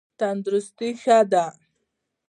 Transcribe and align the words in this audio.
تندرستي 0.19 0.89
ښه 1.01 1.19
ده. 1.31 1.45